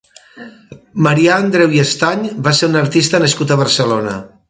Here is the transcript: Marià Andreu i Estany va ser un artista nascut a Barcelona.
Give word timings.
Marià 1.07 1.35
Andreu 1.43 1.77
i 1.77 1.83
Estany 1.83 2.25
va 2.49 2.57
ser 2.63 2.73
un 2.73 2.83
artista 2.83 3.25
nascut 3.27 3.55
a 3.59 3.63
Barcelona. 3.65 4.21